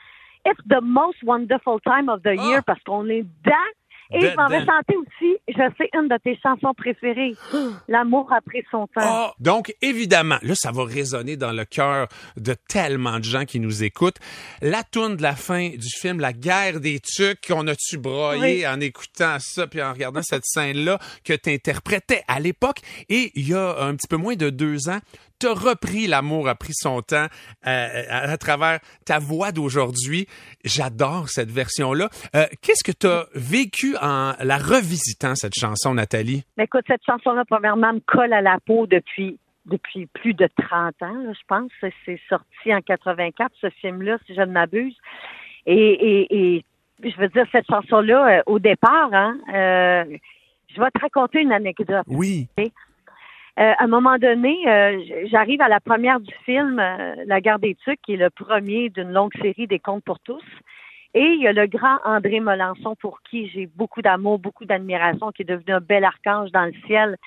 It's 0.45 0.61
the 0.69 0.81
most 0.81 1.21
wonderful 1.23 1.79
time 1.81 2.07
of 2.09 2.21
the 2.23 2.35
year 2.35 2.59
Ah! 2.59 2.63
parce 2.65 2.81
qu'on 2.83 3.09
est 3.09 3.23
dedans. 3.23 3.69
Et 4.11 4.21
je 4.21 4.35
m'en 4.35 4.47
vais 4.47 4.61
Dedans. 4.61 4.73
chanter 4.73 4.95
aussi, 4.95 5.37
je 5.47 5.63
sais, 5.77 5.89
une 5.93 6.07
de 6.07 6.17
tes 6.23 6.37
chansons 6.41 6.73
préférées, 6.73 7.33
L'amour 7.87 8.31
a 8.31 8.41
pris 8.41 8.63
son 8.71 8.87
temps. 8.87 9.01
Ah, 9.01 9.33
donc, 9.39 9.73
évidemment, 9.81 10.37
là, 10.41 10.53
ça 10.55 10.71
va 10.71 10.83
résonner 10.85 11.35
dans 11.35 11.51
le 11.51 11.65
cœur 11.65 12.07
de 12.37 12.55
tellement 12.67 13.19
de 13.19 13.23
gens 13.23 13.45
qui 13.45 13.59
nous 13.59 13.83
écoutent. 13.83 14.17
La 14.61 14.83
tourne 14.83 15.15
de 15.15 15.21
la 15.21 15.35
fin 15.35 15.69
du 15.69 15.89
film 15.89 16.19
La 16.19 16.33
guerre 16.33 16.79
des 16.79 16.99
tucs, 16.99 17.47
qu'on 17.47 17.67
a-tu 17.67 17.97
broyé 17.97 18.67
en 18.67 18.79
écoutant 18.79 19.37
ça 19.39 19.67
puis 19.67 19.81
en 19.81 19.93
regardant 19.93 20.21
cette 20.23 20.45
scène-là 20.45 20.99
que 21.23 21.33
tu 21.33 21.49
interprétais 21.49 22.23
à 22.27 22.39
l'époque? 22.39 22.79
Et 23.09 23.31
il 23.35 23.49
y 23.49 23.53
a 23.53 23.81
un 23.81 23.95
petit 23.95 24.07
peu 24.07 24.17
moins 24.17 24.35
de 24.35 24.49
deux 24.49 24.89
ans, 24.89 24.99
t'as 25.39 25.53
repris 25.53 26.07
L'amour 26.07 26.47
a 26.49 26.55
pris 26.55 26.73
son 26.73 27.01
temps 27.01 27.27
euh, 27.67 28.03
à, 28.09 28.31
à 28.31 28.37
travers 28.37 28.79
ta 29.05 29.19
voix 29.19 29.51
d'aujourd'hui. 29.51 30.27
J'adore 30.65 31.29
cette 31.29 31.51
version-là. 31.51 32.09
Euh, 32.35 32.45
Qu'est-ce 32.61 32.83
que 32.83 32.91
t'as 32.91 33.25
vécu 33.35 33.95
en 34.01 34.33
la 34.43 34.57
revisitant, 34.57 35.35
cette 35.35 35.55
chanson, 35.55 35.93
Nathalie? 35.93 36.43
Mais 36.57 36.65
écoute, 36.65 36.83
cette 36.87 37.03
chanson-là, 37.05 37.43
premièrement, 37.49 37.93
me 37.93 37.99
colle 37.99 38.33
à 38.33 38.41
la 38.41 38.57
peau 38.65 38.87
depuis 38.87 39.39
depuis 39.65 40.05
plus 40.05 40.33
de 40.33 40.47
30 40.69 40.93
ans, 41.01 41.13
là, 41.25 41.33
je 41.33 41.45
pense. 41.45 41.69
C'est- 41.81 41.93
C'est 42.05 42.19
sorti 42.29 42.73
en 42.73 42.79
84, 42.81 43.51
ce 43.59 43.69
film-là, 43.81 44.17
si 44.25 44.33
je 44.33 44.39
ne 44.39 44.45
m'abuse. 44.53 44.95
Et, 45.65 45.75
et, 45.75 46.55
et 46.57 46.65
je 47.03 47.17
veux 47.17 47.27
dire, 47.27 47.45
cette 47.51 47.65
chanson-là, 47.69 48.37
euh, 48.39 48.41
au 48.45 48.59
départ, 48.59 49.09
hein, 49.11 49.37
euh, 49.53 50.17
je 50.73 50.81
vais 50.81 50.89
te 50.91 50.99
raconter 51.01 51.41
une 51.41 51.51
anecdote. 51.51 52.05
Oui. 52.07 52.47
Euh, 53.59 53.73
à 53.75 53.83
un 53.85 53.87
moment 53.87 54.17
donné, 54.19 54.55
euh, 54.67 55.01
j'arrive 55.31 55.61
à 55.61 55.67
la 55.67 55.79
première 55.79 56.19
du 56.19 56.33
film 56.45 56.79
euh, 56.79 57.15
La 57.25 57.41
Guerre 57.41 57.57
des 57.57 57.73
Tucs, 57.73 57.99
qui 58.03 58.13
est 58.13 58.17
le 58.17 58.29
premier 58.29 58.89
d'une 58.89 59.11
longue 59.11 59.33
série 59.41 59.65
des 59.65 59.79
Contes 59.79 60.03
pour 60.03 60.19
tous. 60.19 60.43
Et 61.15 61.23
il 61.23 61.41
y 61.41 61.47
a 61.47 61.53
le 61.53 61.65
grand 61.65 61.97
André 62.05 62.39
Melançon, 62.39 62.95
pour 62.99 63.19
qui 63.23 63.49
j'ai 63.49 63.65
beaucoup 63.65 64.03
d'amour, 64.03 64.37
beaucoup 64.37 64.65
d'admiration, 64.65 65.31
qui 65.31 65.41
est 65.41 65.45
devenu 65.45 65.73
un 65.73 65.79
bel 65.79 66.03
archange 66.03 66.51
dans 66.51 66.65
le 66.65 66.73
ciel. 66.85 67.17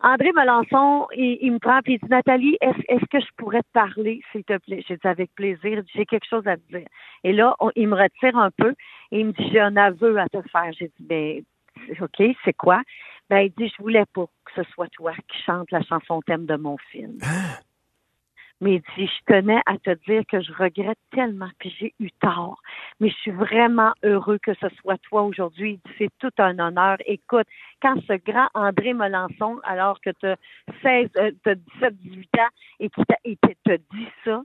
André 0.00 0.30
Melançon, 0.32 1.08
il, 1.16 1.38
il 1.40 1.52
me 1.52 1.58
prend 1.58 1.78
et 1.78 1.94
il 1.94 1.98
dit 1.98 2.08
Nathalie, 2.08 2.56
est-ce 2.60 2.78
est-ce 2.86 3.06
que 3.10 3.18
je 3.18 3.32
pourrais 3.36 3.62
te 3.62 3.72
parler, 3.72 4.20
s'il 4.30 4.44
te 4.44 4.56
plaît? 4.58 4.84
J'ai 4.86 4.96
dit 4.96 5.08
avec 5.08 5.34
plaisir, 5.34 5.82
j'ai 5.92 6.06
quelque 6.06 6.28
chose 6.28 6.46
à 6.46 6.56
te 6.56 6.62
dire. 6.70 6.86
Et 7.24 7.32
là, 7.32 7.56
il 7.74 7.88
me 7.88 7.96
retire 7.96 8.36
un 8.38 8.50
peu 8.52 8.74
et 9.10 9.18
il 9.18 9.26
me 9.26 9.32
dit 9.32 9.48
J'ai 9.50 9.60
un 9.60 9.76
aveu 9.76 10.18
à 10.18 10.28
te 10.28 10.40
faire. 10.52 10.70
J'ai 10.78 10.86
dit 10.86 11.06
Ben, 11.06 11.42
OK, 12.00 12.22
c'est 12.44 12.52
quoi? 12.52 12.80
Ben, 13.30 13.40
il 13.40 13.52
dit 13.52 13.72
Je 13.76 13.82
voulais 13.82 14.04
pas 14.12 14.26
que 14.44 14.62
ce 14.62 14.70
soit 14.72 14.88
toi 14.88 15.12
qui 15.28 15.42
chante 15.44 15.70
la 15.70 15.82
chanson 15.82 16.20
thème 16.22 16.46
de 16.46 16.56
mon 16.56 16.76
film. 16.90 17.18
Mais 18.60 18.76
il 18.76 18.82
dit, 18.96 19.10
je 19.12 19.32
tenais 19.34 19.60
à 19.66 19.76
te 19.78 19.90
dire 20.08 20.22
que 20.30 20.40
je 20.40 20.52
regrette 20.52 20.98
tellement, 21.10 21.50
puis 21.58 21.74
j'ai 21.78 21.92
eu 21.98 22.10
tort. 22.12 22.62
Mais 23.00 23.10
je 23.10 23.14
suis 23.16 23.30
vraiment 23.32 23.92
heureux 24.04 24.38
que 24.38 24.54
ce 24.54 24.68
soit 24.80 24.96
toi 25.02 25.22
aujourd'hui. 25.22 25.72
Il 25.72 25.76
dit, 25.90 25.94
C'est 25.98 26.10
tout 26.20 26.30
un 26.42 26.58
honneur. 26.60 26.96
Écoute, 27.04 27.46
quand 27.82 27.96
ce 28.06 28.14
grand 28.24 28.48
André 28.54 28.94
Melançon, 28.94 29.60
alors 29.64 30.00
que 30.00 30.10
tu 30.10 30.26
as 30.26 30.36
16, 30.82 31.10
euh, 31.16 31.32
t'as 31.42 31.56
17, 31.56 31.96
18 31.98 32.38
ans, 32.38 32.48
et 32.80 32.88
qui 32.90 33.04
t'a- 33.04 33.18
et 33.24 33.36
te 33.36 33.76
dit 33.92 34.08
ça, 34.24 34.40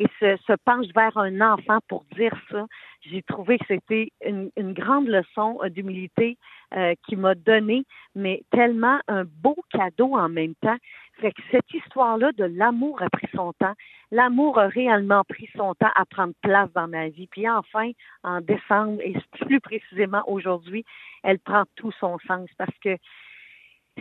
et 0.00 0.06
se, 0.18 0.54
penche 0.64 0.86
vers 0.94 1.16
un 1.18 1.42
enfant 1.42 1.78
pour 1.86 2.04
dire 2.16 2.34
ça, 2.50 2.64
j'ai 3.02 3.22
trouvé 3.22 3.58
que 3.58 3.66
c'était 3.68 4.10
une, 4.24 4.50
une 4.56 4.72
grande 4.72 5.06
leçon 5.06 5.58
euh, 5.62 5.68
d'humilité 5.68 6.38
euh, 6.74 6.94
qui 7.06 7.16
m'a 7.16 7.34
donné, 7.34 7.84
mais 8.14 8.42
tellement 8.50 8.98
un 9.08 9.24
beau 9.24 9.56
cadeau 9.70 10.16
en 10.16 10.30
même 10.30 10.54
temps. 10.62 10.78
Fait 11.20 11.32
que 11.32 11.42
cette 11.50 11.70
histoire-là 11.74 12.32
de 12.32 12.44
l'amour 12.44 13.02
a 13.02 13.10
pris 13.10 13.28
son 13.34 13.52
temps. 13.52 13.74
L'amour 14.10 14.58
a 14.58 14.68
réellement 14.68 15.22
pris 15.28 15.50
son 15.54 15.74
temps 15.74 15.92
à 15.94 16.06
prendre 16.06 16.32
place 16.40 16.72
dans 16.72 16.88
ma 16.88 17.08
vie. 17.10 17.26
Puis 17.26 17.46
enfin, 17.46 17.90
en 18.24 18.40
décembre, 18.40 19.02
et 19.02 19.14
plus 19.42 19.60
précisément 19.60 20.22
aujourd'hui, 20.26 20.82
elle 21.22 21.38
prend 21.40 21.64
tout 21.76 21.92
son 22.00 22.18
sens 22.26 22.48
parce 22.56 22.76
que 22.82 22.96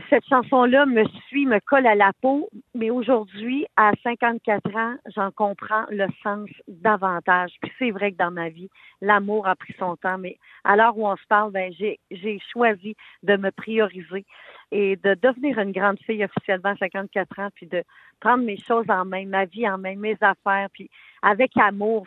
cette 0.09 0.25
chanson-là 0.27 0.85
me 0.85 1.03
suit, 1.27 1.45
me 1.45 1.59
colle 1.59 1.87
à 1.87 1.95
la 1.95 2.11
peau, 2.21 2.49
mais 2.75 2.89
aujourd'hui, 2.89 3.65
à 3.75 3.91
54 4.03 4.75
ans, 4.75 4.95
j'en 5.15 5.31
comprends 5.31 5.85
le 5.89 6.07
sens 6.23 6.49
davantage. 6.67 7.51
Puis 7.61 7.71
c'est 7.79 7.91
vrai 7.91 8.11
que 8.11 8.17
dans 8.17 8.31
ma 8.31 8.49
vie, 8.49 8.69
l'amour 9.01 9.47
a 9.47 9.55
pris 9.55 9.75
son 9.79 9.95
temps, 9.95 10.17
mais 10.17 10.37
à 10.63 10.75
l'heure 10.75 10.97
où 10.97 11.07
on 11.07 11.15
se 11.15 11.25
parle, 11.27 11.51
ben 11.51 11.73
j'ai 11.77 11.99
j'ai 12.11 12.39
choisi 12.51 12.95
de 13.23 13.35
me 13.37 13.51
prioriser 13.51 14.25
et 14.71 14.95
de 14.97 15.15
devenir 15.15 15.57
une 15.59 15.71
grande 15.71 15.99
fille 16.05 16.23
officiellement 16.23 16.71
à 16.71 16.77
54 16.77 17.39
ans, 17.39 17.49
puis 17.55 17.67
de 17.67 17.83
prendre 18.19 18.43
mes 18.43 18.57
choses 18.57 18.89
en 18.89 19.05
main, 19.05 19.25
ma 19.25 19.45
vie 19.45 19.67
en 19.67 19.77
main, 19.77 19.95
mes 19.95 20.17
affaires, 20.21 20.67
puis 20.73 20.89
avec 21.21 21.51
amour. 21.57 22.05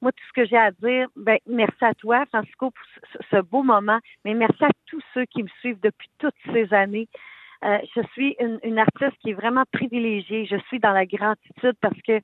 Moi, 0.00 0.12
tout 0.12 0.24
ce 0.28 0.40
que 0.40 0.46
j'ai 0.46 0.56
à 0.56 0.70
dire, 0.70 1.08
ben, 1.16 1.38
merci 1.46 1.84
à 1.84 1.94
toi, 1.94 2.24
Francisco, 2.26 2.70
pour 2.70 3.20
ce, 3.30 3.42
beau 3.42 3.62
moment, 3.62 3.98
mais 4.24 4.34
merci 4.34 4.64
à 4.64 4.70
tous 4.86 5.02
ceux 5.14 5.24
qui 5.26 5.42
me 5.42 5.48
suivent 5.60 5.80
depuis 5.80 6.08
toutes 6.18 6.34
ces 6.52 6.72
années. 6.72 7.08
Euh, 7.64 7.78
je 7.94 8.00
suis 8.12 8.36
une, 8.40 8.58
une 8.62 8.78
artiste 8.78 9.16
qui 9.20 9.30
est 9.30 9.34
vraiment 9.34 9.64
privilégiée. 9.70 10.46
Je 10.46 10.56
suis 10.68 10.80
dans 10.80 10.92
la 10.92 11.04
gratitude 11.04 11.76
parce 11.80 12.00
que 12.06 12.20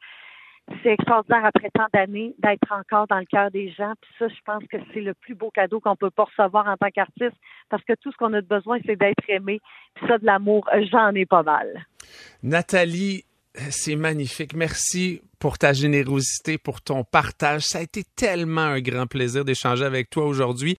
c'est 0.83 0.93
extraordinaire 0.93 1.45
après 1.45 1.71
tant 1.71 1.87
d'années 1.93 2.35
d'être 2.39 2.73
encore 2.73 3.07
dans 3.07 3.19
le 3.19 3.25
cœur 3.25 3.51
des 3.51 3.71
gens. 3.71 3.93
Puis 4.01 4.11
ça, 4.19 4.29
je 4.29 4.41
pense 4.45 4.65
que 4.71 4.77
c'est 4.93 5.01
le 5.01 5.15
plus 5.15 5.35
beau 5.35 5.51
cadeau 5.51 5.79
qu'on 5.81 5.95
peut 5.95 6.11
pas 6.11 6.25
recevoir 6.25 6.67
en 6.67 6.77
tant 6.77 6.91
qu'artiste 6.91 7.37
parce 7.69 7.85
que 7.85 7.93
tout 8.01 8.11
ce 8.11 8.17
qu'on 8.17 8.33
a 8.33 8.41
de 8.41 8.47
besoin, 8.47 8.79
c'est 8.85 8.97
d'être 8.97 9.23
aimé. 9.29 9.61
Puis 9.95 10.07
ça, 10.09 10.19
de 10.19 10.27
l'amour, 10.27 10.69
j'en 10.91 11.15
ai 11.15 11.27
pas 11.27 11.43
mal. 11.43 11.87
Nathalie, 12.43 13.25
c'est 13.71 13.97
magnifique. 13.97 14.55
Merci 14.55 15.21
pour 15.39 15.59
ta 15.59 15.73
générosité, 15.73 16.59
pour 16.59 16.81
ton 16.81 17.05
partage. 17.05 17.63
Ça 17.63 17.79
a 17.79 17.83
été 17.83 18.05
tellement 18.17 18.63
un 18.63 18.81
grand 18.81 19.07
plaisir 19.07 19.45
d'échanger 19.45 19.85
avec 19.85 20.11
toi 20.11 20.27
aujourd'hui. 20.27 20.75